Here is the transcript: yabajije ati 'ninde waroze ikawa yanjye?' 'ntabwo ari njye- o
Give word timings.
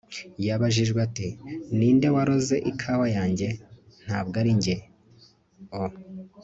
yabajije 0.45 0.91
ati 1.05 1.27
'ninde 1.73 2.07
waroze 2.15 2.55
ikawa 2.71 3.07
yanjye?' 3.17 3.49
'ntabwo 4.03 4.35
ari 4.41 4.51
njye- 4.57 4.75
o 5.81 5.81